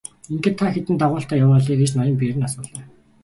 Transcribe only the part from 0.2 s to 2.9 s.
Ингэхэд та хэдэн дагуултай яваа билээ гэж ноён Берн асуулаа.